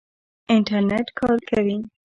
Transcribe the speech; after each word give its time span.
انټرنېټ 0.55 1.07
کار 1.19 1.37
کوي؟ 1.49 1.77